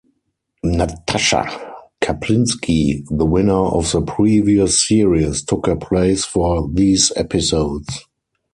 [0.63, 1.45] Natasha
[2.03, 8.07] Kaplinsky, the winner of the previous series, took her place for these episodes.